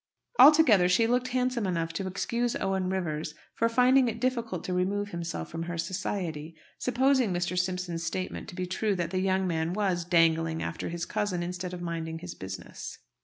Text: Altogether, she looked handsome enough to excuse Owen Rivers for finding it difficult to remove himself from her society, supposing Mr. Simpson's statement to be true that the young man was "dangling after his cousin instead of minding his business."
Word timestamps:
Altogether, 0.39 0.89
she 0.89 1.05
looked 1.05 1.27
handsome 1.27 1.67
enough 1.67 1.93
to 1.93 2.07
excuse 2.07 2.55
Owen 2.55 2.89
Rivers 2.89 3.35
for 3.53 3.69
finding 3.69 4.07
it 4.07 4.19
difficult 4.19 4.63
to 4.63 4.73
remove 4.73 5.09
himself 5.09 5.49
from 5.51 5.61
her 5.61 5.77
society, 5.77 6.55
supposing 6.79 7.31
Mr. 7.31 7.55
Simpson's 7.55 8.03
statement 8.03 8.47
to 8.49 8.55
be 8.55 8.65
true 8.65 8.95
that 8.95 9.11
the 9.11 9.19
young 9.21 9.45
man 9.45 9.73
was 9.73 10.03
"dangling 10.03 10.63
after 10.63 10.89
his 10.89 11.05
cousin 11.05 11.43
instead 11.43 11.71
of 11.71 11.83
minding 11.83 12.17
his 12.17 12.33
business." 12.33 12.97